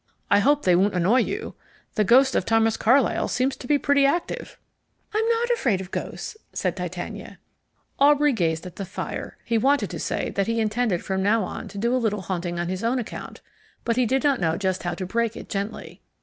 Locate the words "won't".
0.75-0.95